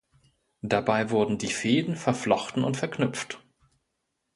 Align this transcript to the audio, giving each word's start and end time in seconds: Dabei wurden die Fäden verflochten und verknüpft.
Dabei 0.63 1.11
wurden 1.11 1.37
die 1.37 1.51
Fäden 1.51 1.95
verflochten 1.95 2.63
und 2.63 2.75
verknüpft. 2.75 3.39